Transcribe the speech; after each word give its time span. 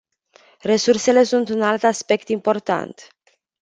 Resursele 0.61 1.23
sunt 1.23 1.49
un 1.49 1.61
alt 1.61 1.83
aspect 1.83 2.27
important. 2.27 3.07